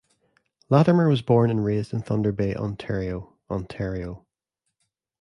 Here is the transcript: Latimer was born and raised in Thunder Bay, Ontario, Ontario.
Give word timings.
Latimer 0.67 1.07
was 1.07 1.21
born 1.21 1.51
and 1.51 1.63
raised 1.63 1.93
in 1.93 2.01
Thunder 2.01 2.31
Bay, 2.31 2.55
Ontario, 2.55 3.37
Ontario. 3.51 4.25